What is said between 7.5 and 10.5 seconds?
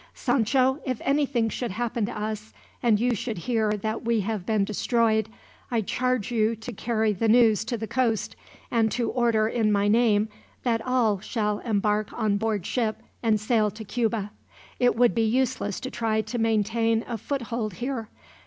to the coast, and to order in my name